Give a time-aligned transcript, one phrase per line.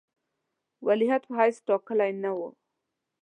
[0.87, 2.49] ولیعهد په حیث ټاکلی نه وو.